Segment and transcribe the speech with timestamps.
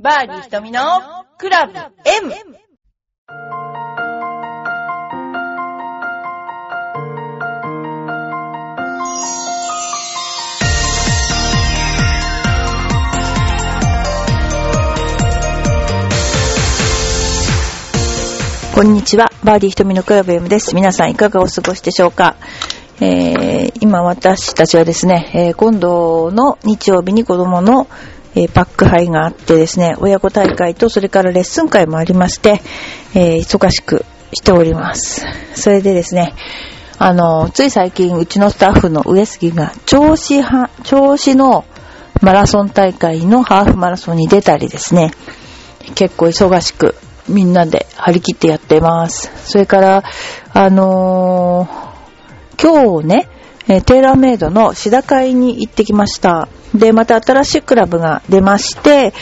[0.00, 0.80] バーディー瞳の
[1.38, 2.32] クラブ M!
[18.72, 19.32] こんにちは。
[19.42, 20.76] バーディー瞳のクラブ M です。
[20.76, 22.36] 皆さんいかがお過ごしでしょうか？
[23.00, 27.88] えー、今私たちはですね、えー、今度の日曜日に子供の、
[28.34, 32.60] えー、パック杯があってですね、親子大会とそれからレッスン会もありまして、
[33.14, 35.24] え忙しくしております。
[35.54, 36.34] それでですね、
[36.98, 41.64] あの、つい最近うちのスタッフの上杉が調子は、調子の
[42.20, 45.12] マラソン大会のハーフマラソンに出たりですね、
[45.94, 46.96] 結構忙しく
[47.28, 49.30] みんなで張り切ってやってます。
[49.44, 50.02] それから、
[50.52, 53.28] あのー、今日ね、
[53.68, 56.48] えテーラーメイドのシダ会に行ってきました。
[56.74, 59.12] で、また新しいクラブが出まして、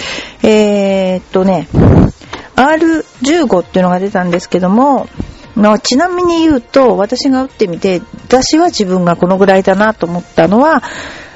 [0.43, 1.69] えー、っとね、
[2.55, 5.09] R15 っていうのが出たんですけども、
[5.57, 10.83] のちなみに言うと、私が打ってみて、私は自分がこのぐらいだなと思ったのは、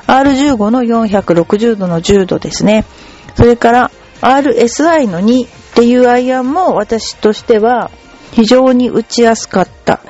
[0.07, 2.85] R15 の460度の10度ですね。
[3.37, 7.91] それから RSI の2っていうアイアンも私としては
[8.33, 10.01] 非常に打ちやすかった。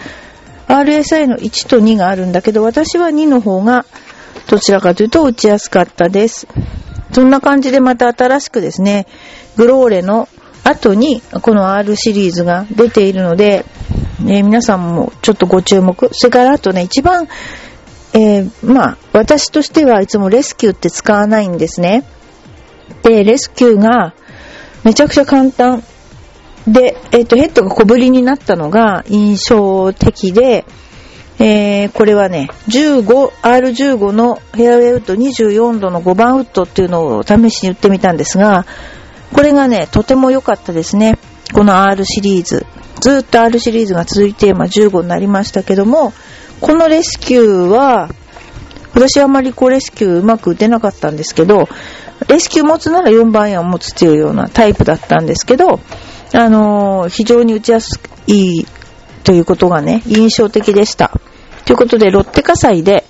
[0.70, 3.84] RSI の1と2があるんだけど、私は2の方が
[4.48, 6.46] どちらかというと打ちやすかったです。
[7.12, 9.06] そんな感じでまた新しくですね、
[9.56, 10.28] グローレの
[10.62, 13.64] 後にこの R シリーズが出ているので、
[14.20, 16.08] ね、皆さんもちょっとご注目。
[16.12, 17.26] それからあとね、一番、
[18.12, 22.04] えー、まあ、私としてはいつもレスキューって使わないんですね。
[23.02, 24.14] で、レスキューが
[24.84, 25.82] めちゃくちゃ簡単。
[26.66, 30.64] で、えっ、ー、と、ヘッドが小ぶりになったのが印象的で、
[31.38, 38.66] えー、これはね、15、R15 のヘアウェイウッド24度の5番ウッドっていうのを試しに打ってみたんですが、
[39.32, 41.18] これがね、とても良かったですね。
[41.54, 42.66] この R シリーズ。
[43.00, 46.12] ずっと R シリーズが続いて、ま、15になりましたけども、
[46.60, 48.10] このレスキューは、
[48.92, 51.68] 私はあまりこうレスキューうまく打てなかったんですけど、
[52.28, 55.80] レスキュー持つなら4番矢を持つというようなタイプだったんですけど、
[56.32, 58.64] あのー、非常に打ちやすい
[59.24, 61.10] ということがね、印象的でした。
[61.64, 63.04] ということで、ロッテ火災で、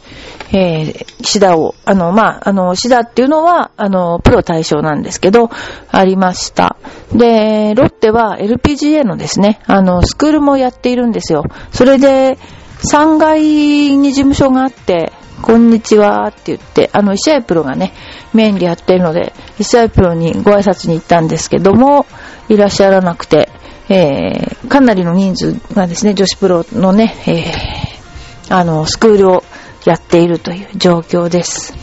[0.52, 5.48] えー、シダを、あの、まあ、あの、シダっていうのは、あの、プロ対象なんですけど、
[5.90, 6.76] ありました。
[7.14, 11.44] で、ロッテは LPGA のですね、あの、スクールもやっているんですよ。
[11.70, 12.38] それで、
[12.82, 17.92] 3階に事務所があって、こんにちはって言って、あの、石合プロがね、
[18.32, 22.06] メインでやってるので、石合プロにご挨拶に行ったんですけども、
[22.48, 23.48] いらっしゃらなくて、
[23.88, 29.42] えー、かなりの人数がですね、女子プロのね、えー、あの、スクールを
[29.84, 31.74] やっているという状況です。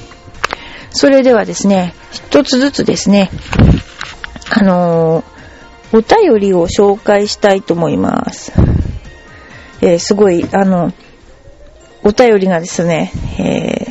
[0.91, 3.29] それではですね、一つずつですね、
[4.49, 8.53] あのー、お便りを紹介したいと思います。
[9.81, 10.93] えー、すごい、あの、
[12.03, 13.86] お便りがですね、え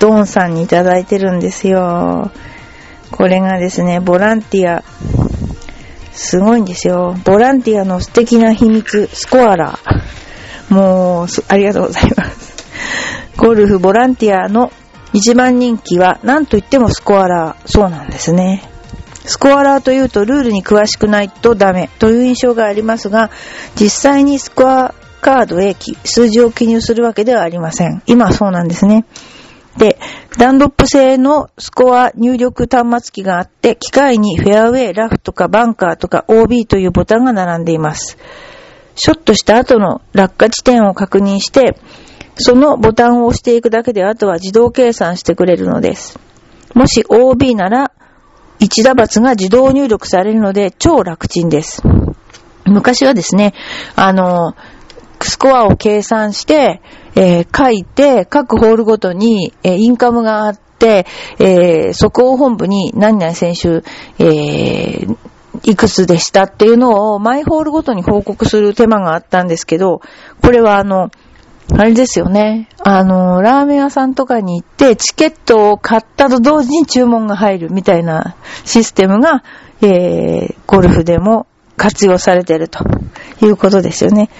[0.00, 2.30] ー、ドンさんにいただいてるんですよ。
[3.10, 4.82] これがですね、ボランティア。
[6.12, 7.16] すごいんですよ。
[7.24, 10.74] ボランティアの素敵な秘密、スコアラー。
[10.74, 12.64] もう、ありがとうございます。
[13.36, 14.72] ゴルフボランティアの
[15.12, 17.68] 一番人気は、何と言ってもスコアラー。
[17.68, 18.62] そうなんですね。
[19.24, 23.30] スコアラーというとルールに詳しくないとダメという印象がありますが、
[23.78, 28.02] 実際にスコアカードへ数字を記入するわけではありません。
[28.06, 29.04] 今はそうなんですね。
[29.76, 29.98] で、
[30.38, 38.18] ダンロップ製のスコア入力端末機があって、機械にフェアウェイ、ラフとかバンカーとか OB というボタンが並んでいます。
[38.96, 41.78] ショットした後の落下地点を確認して、
[42.36, 46.18] そのボタンを押していくだけであとは自動計算してくれるのです。
[46.74, 47.92] もし OB なら、
[48.58, 51.82] 一打罰が自動入力されるので超楽ちんです。
[52.66, 53.54] 昔はですね、
[53.96, 54.54] あの、
[55.22, 56.82] スコアを計算して、
[57.16, 61.06] えー、書いて、各ホールごとに、えー、インカムがあって、
[61.38, 63.82] えー、速報本部に何々選手、
[64.18, 65.16] えー、
[65.64, 70.00] いくつでしたっていうのを、マイホールごとに報告する手間があったんですけど、
[70.42, 71.10] これはあの、
[71.72, 72.68] あれですよね。
[72.78, 79.44] あの、ラーメン屋さんとかに行って、チケットを買ったと同時に注文が入るみたいなシステムが、
[79.82, 81.46] えー、ゴルフでも
[81.76, 82.84] 活用されてると
[83.40, 84.30] いうことですよね。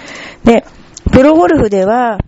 [0.43, 0.65] で、
[1.11, 2.19] プロゴルフでは、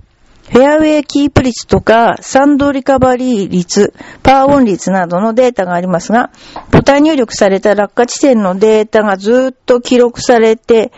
[0.53, 3.91] フェアウェイキープ率とか、サンドリカバリー率、
[4.21, 6.29] パーオン率などのデータがありますが、
[6.69, 10.91] ボタン入力された落下地点のデータがずっと記録されて、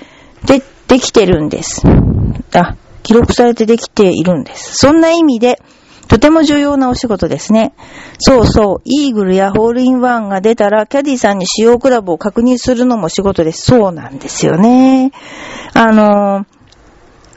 [0.46, 1.84] で、できてるんです。
[2.54, 4.76] あ、記録されてできているんです。
[4.76, 5.62] そんな意味で、
[6.10, 7.74] とても重要なお仕事ですね。
[8.20, 13.72] そうそう、イーグルやホールインワンが出たら、キャディさんに使用クラブを確認するのも仕事です。
[13.72, 15.14] そうなんですよね。
[15.74, 16.46] あの、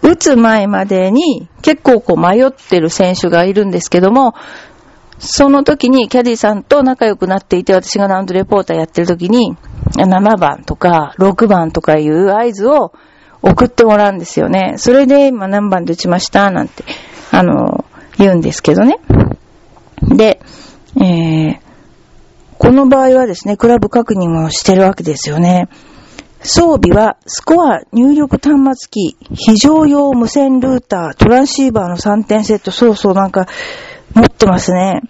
[0.09, 4.35] 打つ前までに結構こう迷ってる選手がいるんですけども、
[5.19, 9.55] その時にキャディさんと仲良くなっていて、私がラウンドレポーターやってる時に、
[9.97, 12.93] 7番とか6番とかいう合図を
[13.43, 14.75] 送ってもらうんですよね。
[14.79, 16.85] それで今何番で打ちましたなんて、
[17.31, 17.85] あの、
[18.17, 19.01] 言うんですけどね。
[20.03, 20.41] で、
[20.97, 21.59] えー、
[22.57, 25.69] この場合はですね、クラブ確認をしてるわけですよね。
[26.43, 33.47] 装備は、スコア入力端末機、非常用無線ルーター、トランシーバーの3点セット、そうそうなんか、
[34.15, 35.03] 持ってますね。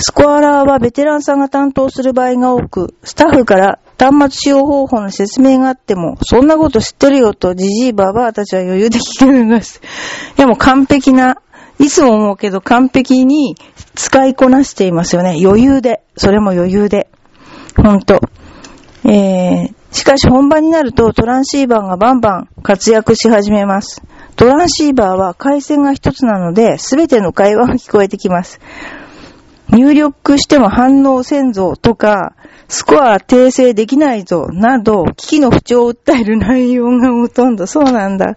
[0.00, 9.80] スコアラーはベテランさんが担当する場合が多く、スタッフから端末使用方法の説明があっても、そんなこと知ってるよと、ジジイババアたちは余裕で聞けるんです。
[10.38, 11.38] いやも完璧な、
[11.80, 13.56] いつも思うけど完璧に
[13.94, 15.36] 使いこなしていますよね。
[15.42, 16.02] 余裕で。
[16.16, 17.08] それも余裕で。
[17.76, 18.20] ほんと。
[19.04, 24.02] えー、しかし本番になるとトランシーバーがバンバン活躍し始めます。
[24.36, 28.60] トランシーバーは回線が一つなので、すべての会話が聞こえてきます。
[29.70, 32.34] 入力しても反応せんぞとか、
[32.68, 38.36] スコア訂正できないぞなど、機器の不調を訴える内容がほとんどそうなんだ。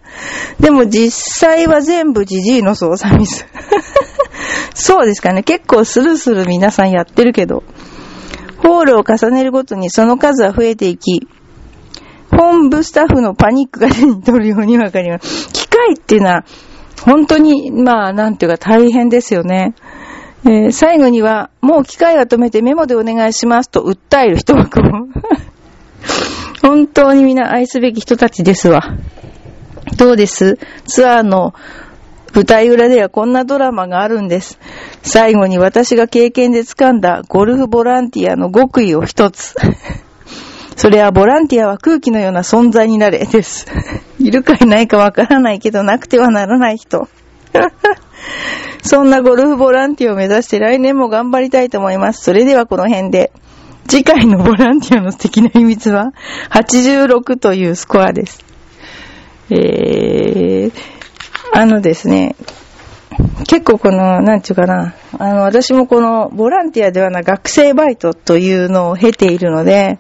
[0.60, 3.46] でも実際は全部ジジイの操作ミス。
[4.74, 5.44] そうですかね。
[5.44, 7.64] 結構スルスル皆さんやってるけど、
[8.58, 11.28] ホールを重ねるごとにその数は増えていき、
[12.42, 15.54] 本部スタッフのパニックが手に取るようにわかります。
[15.54, 16.44] 機械っていうのは、
[17.06, 19.76] 本当に、まあ、なんていうか大変ですよね。
[20.44, 24.66] えー、最後には、もう機械が止めてメモでお願いしますと訴える人も。
[26.64, 28.82] 本当に皆愛すべき人たちですわ。
[29.98, 30.58] どうです？
[30.86, 31.54] ツアーの
[32.34, 34.60] 舞台裏ではこんなドラマがあるんです。
[35.04, 39.56] 最後に私が経験で掴んだゴルフボランティアの極意を一つ。
[40.76, 43.68] それはボランティアは空気のような存在になれです。
[44.20, 47.08] いるかいないかわからないけどなくてはならない人。
[48.84, 52.24] そんなゴルフボランティアを目指して来年も頑張りたいと思います。
[52.24, 53.32] それではこの辺で。
[53.88, 56.14] 次回のボランティアの素敵な秘密は
[56.52, 58.40] 86というスコアです。
[59.50, 60.72] えー、
[61.54, 62.36] あのですね、
[63.48, 70.00] 結構この、なんちゅうかな、あの、私もこのボランティアではな学生バイトというのを経ているので、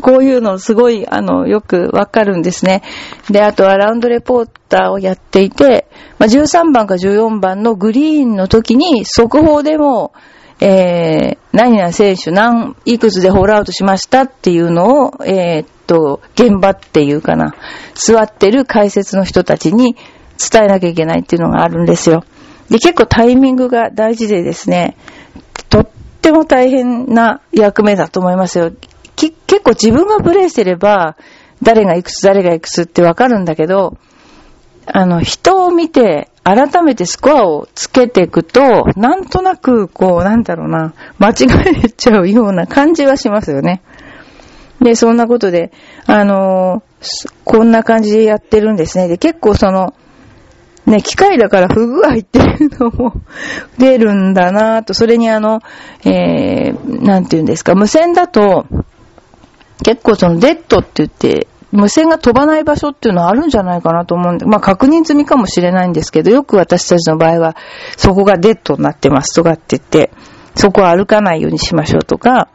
[0.00, 2.82] こういうのすごい、あの、よくわかるんですね。
[3.30, 5.86] で、あとはラウンドレポーターをやっていて、
[6.18, 10.12] まあ、13番か14番のグリーンの時に速報でも、
[10.60, 17.54] えー、何々選手何、いくつでホールアウトしましたっていうのを、えー、っと、現場っていうかな、
[17.94, 19.96] 座ってる解説の人たちに
[20.38, 22.24] 伝えなきゃいけないっていうのがあるんですよ。
[22.70, 24.96] で、結構タイミングが大事でですね、
[25.68, 25.88] とっ
[26.20, 28.72] ても大変な役目だと思いますよ。
[29.52, 31.18] 結構自分がプレイしてれば、
[31.62, 33.98] 誰がいくつ誰がいくつってわかるんだけど、
[34.86, 41.34] あの、人を見て、改めてスコアをつけていくと、なんとなく、こう、なんだろうな、間違
[41.84, 43.82] えちゃうような感じはしますよね。
[44.80, 45.70] で、そんなことで、
[46.06, 46.82] あの
[47.44, 49.06] こんな感じでやってるんですね。
[49.08, 49.94] で、結構その、
[50.86, 53.12] ね、機械だから不具合っていうのも
[53.78, 55.60] 出るんだなと、それにあの、
[56.04, 58.66] えー、なんて言うんですか、無線だと、
[59.82, 67.56] 結構そのデッドって言って、無線が飛ばない場所っていうのはあるんじゃないかなと思うんで、まあ確認済みかもしれないんですけど、よく私たちの場合は、
[67.96, 70.10] そこがデッドになってますとかって言って、
[70.54, 72.48] そこは歩かないようにしましょうとか、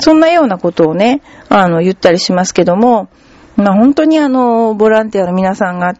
[0.00, 3.08] そんなようなことをね、あの、言ったりしますけども、
[3.56, 5.94] まあ本当にあの、ボランティアの皆さんが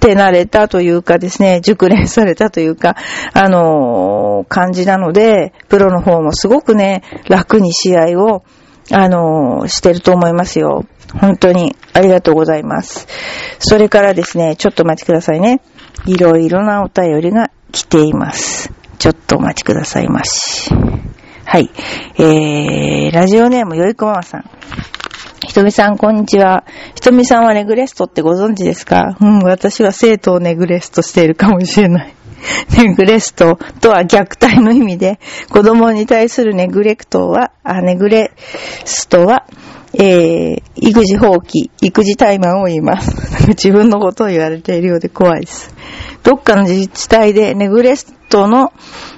[0.00, 2.96] 手慣れたというかですね、熟練されたというか、
[3.32, 8.44] あの、感じなので、プロの方もすごくね、楽に試合を、
[8.92, 10.84] あの、してると思いますよ。
[11.20, 13.06] 本当にありがとうございます。
[13.58, 15.60] それからですね、ちょっとお待ちくださいね。
[16.06, 18.72] いろいろなお便りが来ています。
[18.98, 20.70] ちょっとお待ちくださいまし。
[21.44, 21.70] はい。
[22.18, 24.50] えー、ラジオネームよいこママさん。
[25.46, 26.64] ひとみさん、こんにちは。
[26.94, 29.16] ひとみさんはネグレストってご存知ですか？
[29.20, 32.14] うん、私は生徒をネグレストしているかもしれない。
[32.76, 35.18] ネグレストとは虐待の意味で、
[35.50, 38.32] 子供に対するネグレクトは、あ、ネグレ
[38.84, 39.46] ストは、
[39.94, 43.14] えー、育児放棄、育児怠慢を言います。
[43.48, 45.74] 自分のことを言われているようで怖いです。
[46.22, 48.72] どっかの自治体でネグレストの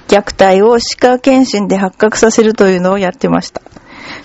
[0.07, 3.61] 虐待を歯科検診で発覚させるというのをやってました。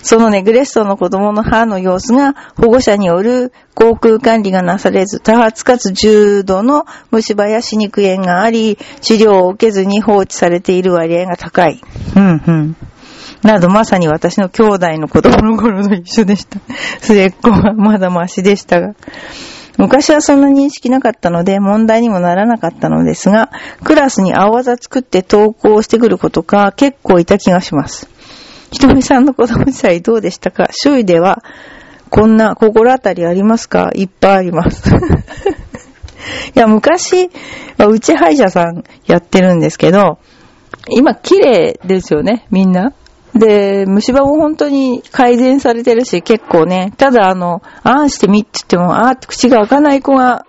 [0.01, 11.81] そのネグレッソの子供の歯の様子が保護者による航空管理がなされず、多発かつ重度の虫歯や歯肉炎があり、治療を受けずに放置されている割合が高い。
[12.15, 12.75] うんうん。
[13.41, 16.59] など、まさに私の兄弟の子供の頃と一緒でした。
[16.99, 18.95] 末っ子はまだマシでしたが。
[19.77, 23.51] 昔はそんな認識なかったので問題にもならなかったのですが、
[23.83, 28.09] クラスに青技作って投稿してくる子とか結構いた気がします。
[28.75, 30.67] ひとみさんの子供時代どうでしたか？
[30.71, 31.41] 周囲では
[32.09, 33.89] こんな心当たりありますか？
[33.95, 34.83] いっぱいあります。
[36.53, 37.29] いや、昔、
[37.87, 40.17] うち歯医者さんやってるんですけど、
[40.89, 42.91] 今綺麗ですよね、みんな。
[43.33, 50.45] で、虫歯も本当に改善されてるし、結構ね、ただあの、あーしてみって言っても、あーって口が開かない子が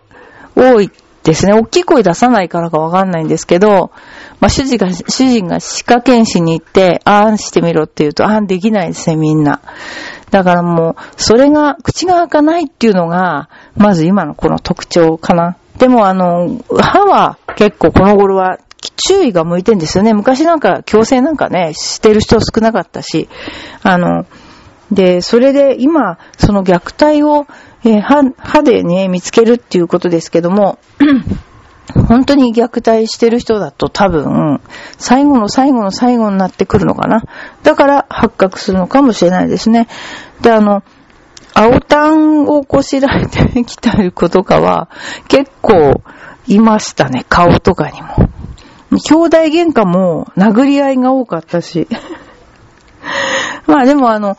[0.56, 0.90] 多い
[1.26, 1.52] ですね。
[1.52, 3.90] 大きい声出さないからかわかんないんですけど、
[4.38, 9.60] まあ、主人が、主人が歯科検診に行って、あーんしてみろって言うと、あーんできないですね、みんな。
[10.30, 15.56] だからもう、それが、口が開かないっていうのが、まず今のこの特徴かな。
[15.78, 18.58] でもあの、歯は結構この頃は
[18.96, 20.14] 注意が向いてんですよね。
[20.14, 23.28] 昔なんか強制なんかね、してる人少なかったし、
[23.82, 24.26] あの、
[24.90, 27.46] で、それで今、その虐待を、
[27.84, 30.78] えー、歯、歯でね、見つけるっていうことですけども、
[32.08, 34.60] 本当に虐待してる人だと多分、
[34.98, 37.22] 最後の最後の最後になってくるのかな。
[37.62, 39.88] だから発覚するのかもしれないですね。
[40.42, 40.82] で、あの、
[41.54, 44.90] 青タンをこしられてきた子とかは、
[45.28, 46.02] 結構
[46.46, 48.28] いましたね、顔とかにも。
[48.90, 51.88] 兄弟喧嘩も殴り合いが多かったし。
[53.66, 54.36] まあでもあの、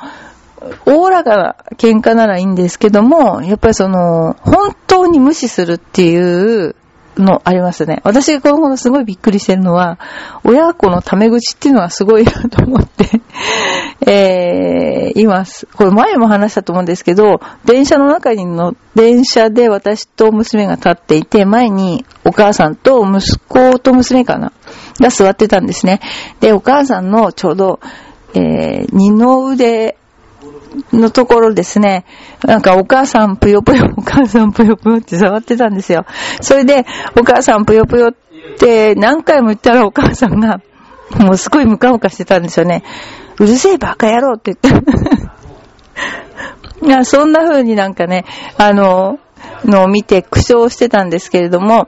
[0.85, 6.75] おおらかな喧嘩ならいいんですけども、やっぱりその、本当に無視するっていう
[7.21, 8.01] のありますね。
[8.03, 9.99] 私がこの頃すごいびっくりしてるのは、
[10.43, 13.21] 親子のタメ口っていうのはすごいなと思って
[14.05, 15.67] えー、います。
[15.75, 24.51] これ前も話したと思うんですけど、電車の中にの、電車で私と娘が立っていて、前にお母さんと息子と娘かな
[24.99, 25.99] が座ってたんですね。
[26.39, 27.79] で、お母さんのちょうど、
[28.33, 29.97] えー、二の腕
[30.93, 32.05] のところですね、
[32.43, 36.05] なんかお母さんぷよぷよ、 お母さんぷよぷよって触ってたんですよ。
[36.41, 36.85] それで、
[37.19, 38.13] お母さんぷよぷよっ
[38.57, 40.61] て何回も言ったらお母さんが、
[41.19, 42.83] もうすごいムカムカしてたんですよね。
[43.39, 44.91] うるせえバカ野郎って言って。
[46.85, 48.25] いや、そんな風になんかね、
[48.57, 49.19] あの、
[49.65, 51.87] のを見て苦笑してたんですけれども、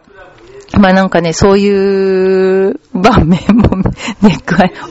[0.79, 3.77] まあなんかね、そういう場面も
[4.21, 4.37] ね、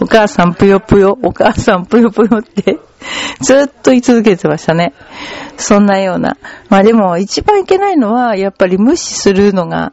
[0.00, 2.78] お母さんぷよぷよ、お母さんぷよぷよって
[3.40, 4.92] ずっと言い続けてましたね。
[5.56, 6.36] そんなような。
[6.68, 9.92] まあでも一番いけないのは、やっぱり無視するのが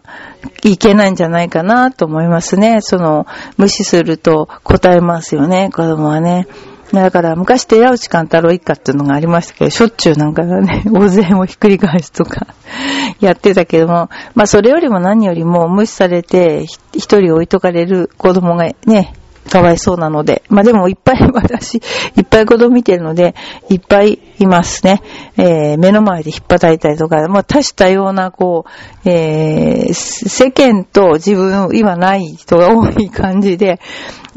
[0.64, 2.82] いけないんじゃないかなと思いますね。
[2.82, 3.26] その、
[3.58, 6.48] 無視すると答えますよね、子供はね。
[6.94, 12.48] だから昔寺内勘太郎一家っていうのがありましたけど、しょっちゅうなんかがね、 大勢をひっくり返すとか
[13.20, 19.14] やってたけども、まあそれよりも何よりも無視されて一人置いとかれる子供がね、
[19.50, 20.44] かわいそうなので。
[20.50, 21.76] まあでもいっぱい私、
[22.18, 23.36] いっぱい子供見てるので、
[23.70, 25.02] いっぱいいますね。
[25.38, 28.66] えー、目の前で引っ叩いたりとか、まあ多種多様な、こ
[29.06, 33.80] う、えー、世間と自分、今ない人が多い感じで、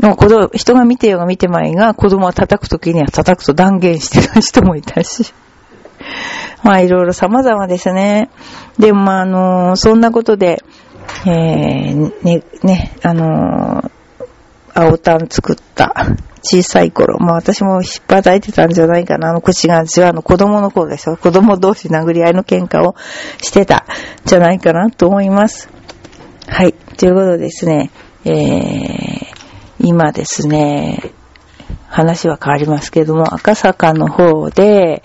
[0.02, 5.32] もう子供、人が見てようが見てまいが、子供は叩くときには叩くと断言してた人もいたし。
[6.62, 8.30] まあいろいろ様々ですね。
[8.78, 10.62] でもまああのー、そんなことで、
[11.26, 13.87] えー、ね、ね、あの
[14.80, 15.92] 青タン作った
[16.40, 21.16] 小さい頃、まあ私も引っ叩いてたんじゃないかな、あの口が、私はあの子供の頃ですよ。
[21.16, 22.94] 子供同士殴り合いの喧嘩を
[23.42, 23.86] してた
[24.24, 25.68] じゃないかなと思います。
[26.46, 26.74] はい。
[26.96, 27.90] ということでですね、
[28.24, 29.26] えー、
[29.80, 31.12] 今ですね、
[31.88, 35.02] 話は変わりますけども、赤坂の方で、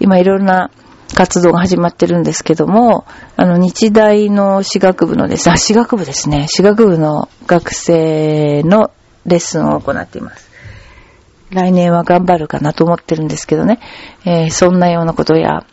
[0.00, 0.70] 今いろんな
[1.14, 3.06] 活動が始まってるんですけども、
[3.36, 6.48] あの、日大の私学部のです、あ、私学部ですね。
[6.48, 8.90] 私学部の学生の
[9.26, 10.50] レッスンを行っています。
[11.50, 13.80] 来年は頑張るかなと思ってるんですけどね。
[14.24, 15.64] えー、そんなようなことや、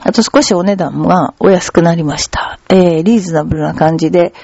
[0.00, 2.58] あと少しお値段がお安くなりました。
[2.68, 4.34] えー、リーズナブルな感じで、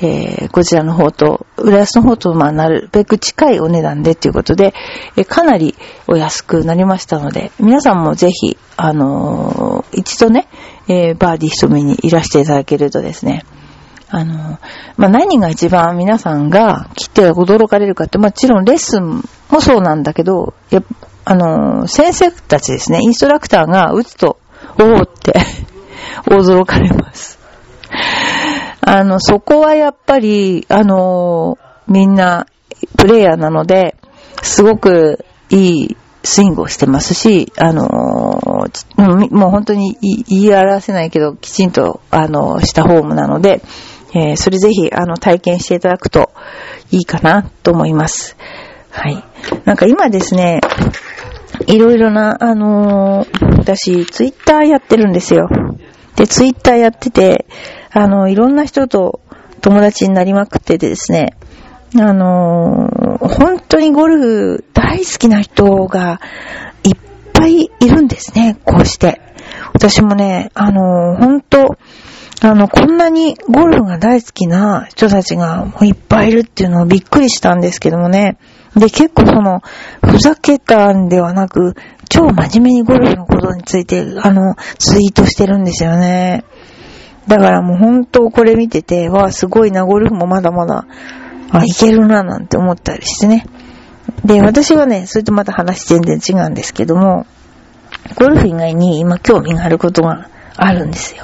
[0.00, 4.74] えー、こちらの方と、浦安の方と、まあ、なるべく近いお値段でということで、
[5.16, 5.76] え、かなり
[6.08, 10.48] お安くなりましたので、皆さんもぜひ、あのー、一度ね、
[10.88, 13.44] えバーディー瞳にいらしていただけるとですね、
[14.08, 14.58] あの、
[14.96, 20.82] まあ、何が一番皆さんがて驚かれるかって、もちろんレッスンもそうなんだけど、や
[21.24, 24.38] あの、先生たちですね、インストラクターが打つと、
[24.78, 25.34] おおって
[26.26, 27.38] 驚かれます。
[28.80, 32.46] あの、そこはやっぱり、あの、みんな、
[32.96, 33.94] プレイヤーなので、
[34.42, 37.88] すごくいいスイングをしてますし、あの、
[39.30, 43.62] もう本当に言い表せないけど、きちんと、あの、したフォームなので、
[44.14, 46.30] えー、それぜひ、あの、体験していただくと
[46.92, 48.36] いいかなと思います。
[48.90, 49.24] はい。
[49.64, 50.60] なんか今ですね、
[51.66, 55.48] いろいろな、あのー、私、ツイッターやってるんですよ。
[56.16, 57.46] で、ツイッターやってて、
[57.90, 59.20] あの、いろんな人と
[59.60, 61.36] 友達になりまくっててですね、
[61.98, 66.20] あのー、本当にゴルフ大好きな人が
[66.84, 66.98] いっ
[67.32, 69.20] ぱいいるんですね、こうして。
[69.72, 71.76] 私もね、あのー、本当、
[72.44, 78.36] あの、こんなにゴルフが大好きな人たちがもういっぱいいるっていうのをびっくりしたんですけどもね。
[78.74, 79.60] で、結構その、
[80.04, 81.76] ふざけたんではなく、
[82.08, 86.44] 超真面目にゴルフのことについて、あの、ツイートしてるんですよね。
[87.28, 90.86] だからもう本当これ見てて、わあ、すごいな、ゴルフもまだまだ、
[91.52, 93.46] あ、いけるな、なんて思ったりしてね。
[94.24, 97.24] で、私はね、それとまた話全然違うんですけども、
[98.16, 101.22] ゴルフ以外に今興味があることがあるんですよ。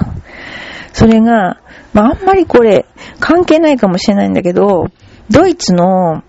[0.93, 1.59] それが、
[1.93, 2.85] まあ、あんまりこれ、
[3.19, 4.87] 関係ないかもしれないんだけど、
[5.29, 6.23] ドイツの、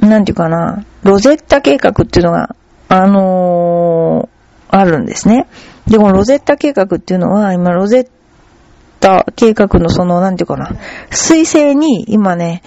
[0.00, 2.56] なんていうかな、ロゼッタ計画っていうのが、
[2.88, 5.46] あのー、あるんですね。
[5.86, 8.08] で、このロゼッタ計画っていうのは、今、ロゼッ
[9.00, 10.72] タ計画のその、なんていうかな、
[11.10, 12.62] 彗星に今ね、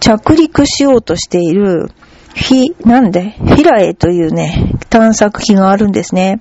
[0.00, 1.90] 着陸しようとしている、
[2.34, 6.40] フィ、なんでフィラエというね、探索機があるんですね。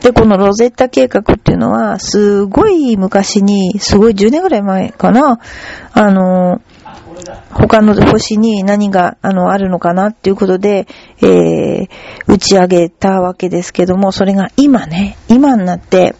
[0.00, 5.40] で、このロゼッタ計画っていうのは、すごい昔に、すごい10年ぐらい前かな、
[5.92, 6.60] あの、
[7.50, 10.86] 他の星に何が、あの、あるのかなっていうことで、
[11.20, 11.88] えー、
[12.26, 16.14] 打ち上げたわけですけども、それが今ね、今になって、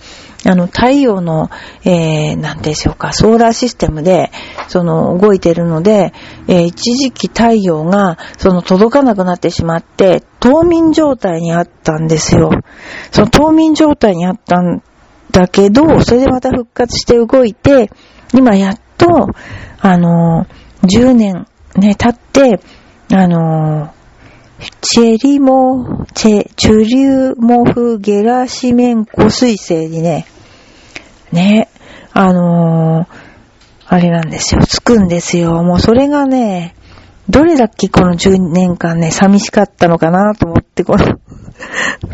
[0.44, 1.50] あの、太陽の、
[1.85, 4.30] えー、なんでしょうか、ソーラーシステムで、
[4.68, 6.12] その、動いてるので、
[6.47, 12.50] えー、一時期太陽が、その、届かなくなってしまって、冬眠状態にあったんですよ。
[13.11, 14.83] その冬眠状態にあったん
[15.30, 17.90] だけど、それでまた復活して動いて、
[18.35, 19.28] 今やっと、
[19.80, 20.47] あの
[20.83, 22.61] 10年ね、経って、
[23.14, 23.92] あの
[24.80, 30.26] チェリモ、チェ、チュリュモフゲラシメンコ水星にね、
[31.33, 31.68] ね、
[32.12, 33.06] あのー、
[33.86, 35.62] あれなんですよ、つくんですよ。
[35.62, 36.75] もうそれがね、
[37.28, 41.04] どれだけこの10年間ね、寂しかったのかなと思って、この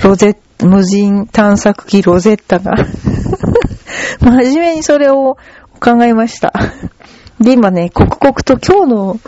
[0.03, 2.72] ロゼッ、無人探索機ロゼッタが
[4.20, 5.37] 真面目にそれを
[5.81, 6.53] 考えました。
[7.40, 9.20] で、今ね、刻々と今日の、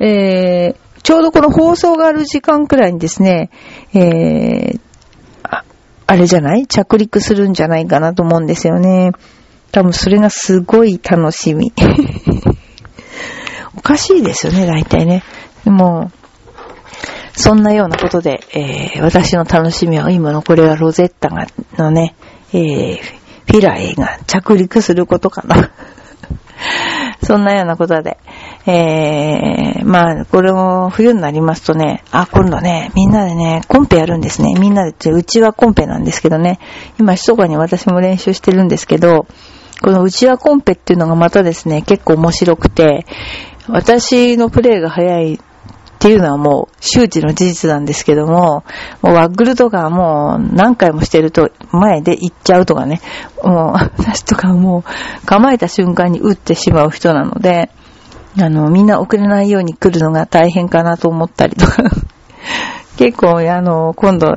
[0.00, 3.50] えー、ちょうどこの放送がある時間くらいにですね、
[3.94, 4.80] えー、
[5.42, 5.64] あ
[6.06, 6.66] あれじゃない？
[6.66, 9.12] 着陸するんじゃないかなと思うんですよね。
[9.72, 11.72] 多分それがすごい楽しみ。
[13.78, 15.22] おかしいですよね、大体ね。
[15.64, 16.10] でも、
[17.32, 22.16] そんなようなことで、えー、私の楽しみは今のこれはロゼッタが、のね、
[22.52, 22.96] えー、
[23.46, 25.70] フィラエが着陸することかな。
[27.22, 28.18] そんなようなことで、
[28.66, 34.54] えー、まあ、これも冬になりますとね、あ、今度ね、みんなでね、コンペやるんですね。
[34.58, 36.58] みんなで、うちはコンペなんですけどね、
[36.98, 39.26] 今、密かに私も練習してるんですけど、
[39.80, 43.06] このうちはコンペっていうのがまたですね、結構面白くて、
[43.68, 48.64] 私のプレイが早いっていうのはもう周知の事実なんですけども、
[49.02, 53.00] もうワッグルとかもう何回もしてると前で行っちゃうとかね、
[53.42, 57.70] もう私とかもう構えた瞬間に打ってしまう人なので、
[58.40, 61.82] あの、みんな遅れないように来るのが大変かなと思ったりとか
[62.96, 64.36] 結構あの、今度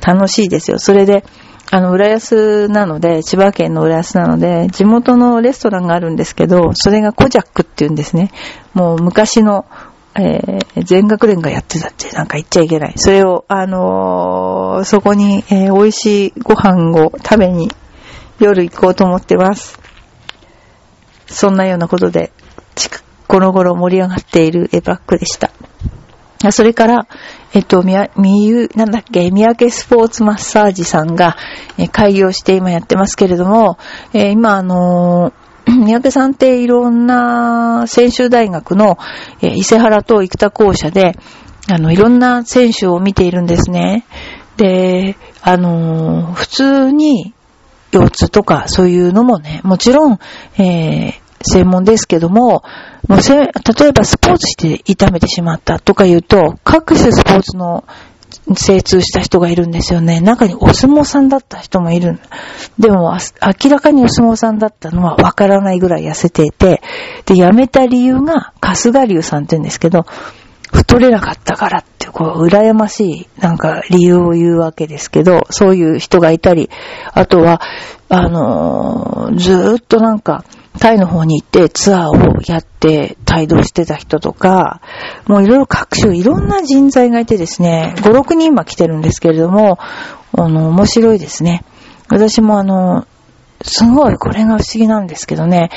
[0.00, 0.78] 楽しいですよ。
[0.78, 1.24] それで、
[1.70, 8.30] あの、浦安なので、千葉県の浦安なので、地元のレストランがあるんですけど、それがコジャックって言うんですね。
[8.74, 9.66] もう昔の
[10.18, 12.94] えー、全学連がやってたってなんか言っちゃいけない。
[12.96, 17.70] それを、あのー、そこに、えー、美味しいご飯を食べに
[18.40, 19.78] 夜行こうと思ってます。
[21.26, 22.32] そんなようなことで、
[23.28, 25.50] この頃盛り上がっているエバックでした。
[26.52, 27.06] それから、
[27.52, 31.36] えっと、みや、みゆ、なんだっけ、三宅スポーツマッサージさんが、
[31.78, 33.78] え開業して今やってますけれども、
[34.12, 38.98] えー、今あのー 三宅さんっていろんな専修大学の、
[39.42, 41.18] え伊勢原と生田校舎で、
[41.68, 44.06] あの、いろんな選手を見ているんですね。
[44.56, 47.34] で、あの普通に
[47.92, 50.18] 腰痛とかそういうのもね、もちろん、
[50.58, 52.62] えー、専門ですけども、
[53.08, 53.48] もうせ、例
[53.88, 57.84] えばスポーツして痛めてしまったとか言うと、各種スポーツの
[58.54, 60.20] 精通した人がいるんですよね。
[60.20, 62.18] 中にお相撲さんだった人もいる。
[62.78, 63.16] でも、
[63.62, 66.82] 明らかにお相撲さんだったのはわからないぐらい痩せていて、
[67.24, 70.06] で、辞めた理由が、春日流さんって言うんですけど、
[70.72, 76.70] 太れなかったからって、こう、羨ましい、なんか理由を言うわけですけど、そういう人がいたり、
[77.12, 77.60] あとは、
[78.08, 80.44] あのーずーっとなんか、
[80.78, 84.80] タイの方に行ってツアーをやって帯同してた人とか、
[85.26, 89.78] もういろいろ各種いろんな人材がいてですね、5、6人今来てるんですけれども、
[90.32, 91.64] あの、面白いですね。
[92.08, 93.06] 私もあの、
[93.62, 95.70] すごいこれが不思議なんですけどね、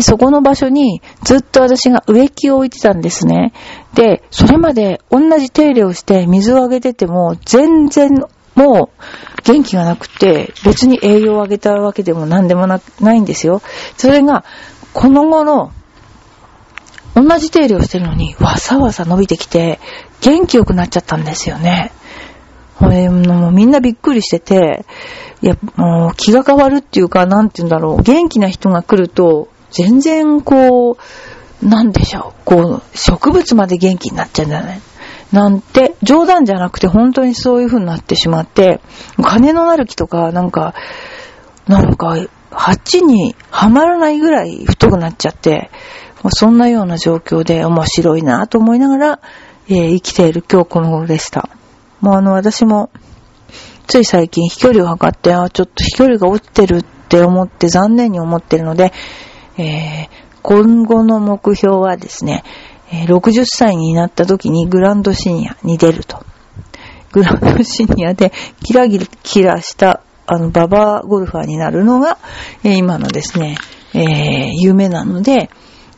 [0.00, 3.52] そこの場所にずっと私が植木を置いてたんですね。
[3.94, 13.62] で、それまで同じ手入れをして水をあげてても全然もう元気がなくて別に栄養をあげたわけでも何でもなないんですよ。
[13.96, 14.44] それが
[14.92, 15.72] この頃
[17.14, 19.78] 同じ手入れをしてるのにわさわさ伸びてきて
[20.20, 21.92] 元気よくなっちゃったんですよね。
[22.78, 24.84] これもうみんなびっくりしてて、
[25.42, 28.02] いや、もう気が変わるっていうか、なんて言うんだろう。
[28.02, 30.98] 元気な人が来ると、全然こ
[31.62, 32.44] う、なんでしょう。
[32.44, 34.80] こう、植物まで元気になっちゃうんじゃない？
[35.34, 38.80] なんて、冗談じゃなくて本当にそういう風になってしまって、
[39.20, 40.74] 金のなる木とか、なんか、
[41.66, 42.16] なんか、
[42.52, 45.72] 鉢にはまらないぐらい太くなっちゃって、
[46.22, 49.20] もうそんなような状況で面白いなと思いながら、
[49.66, 51.48] えー生きている今日この頃でした。
[52.00, 52.90] もうあの、私も、
[53.88, 58.92] つい最近飛距離を測って、あ、ちょっと飛距離が落ちてるって思って残念に思ってるので、
[59.58, 62.44] えー今後の目標はですね、
[63.08, 66.24] 60歳になった時にグランドシニアに出ると。
[67.12, 68.32] グランドシニアで
[68.64, 72.18] キラギラした、あの、ババアゴルファーになるのが、
[72.64, 73.56] え今のですね、
[73.94, 75.48] えー夢なので、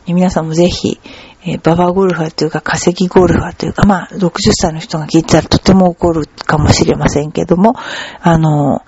[0.05, 0.99] 皆さんもぜひ、
[1.43, 7.73] えーババアゴルファーというか化石ゴルファーというか、まあ、60歳の人が聞いたらとても怒るかもしれませんけども、
[8.21, 8.83] あの、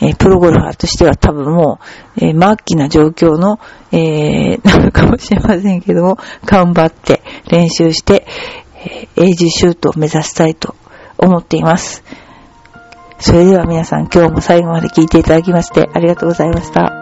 [0.00, 1.80] えープロゴルファーとしては多分も
[2.16, 3.60] う、えー末期な状況の、
[3.92, 7.22] えなのかもしれませんけども、頑張って
[7.54, 8.26] 練習して、
[8.74, 10.74] えー、英字シュートを目指したいと
[11.16, 12.02] 思っています。
[13.20, 17.00] それでは皆さん今日も最後まで聞いていただきましてありがとうございました。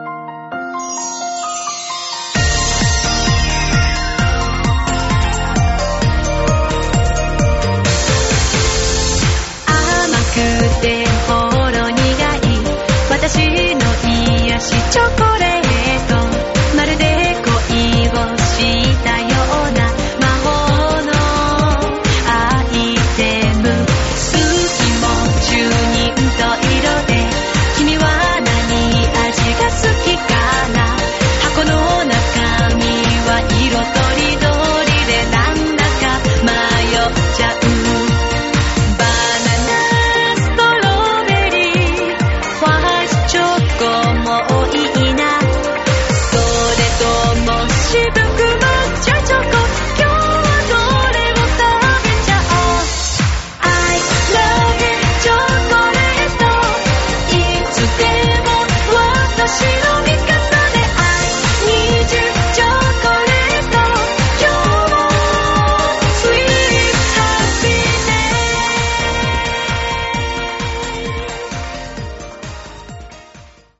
[14.92, 15.31] チョコ